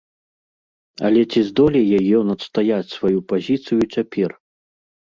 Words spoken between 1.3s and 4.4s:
ці здолее ён адстаяць сваю пазіцыю цяпер?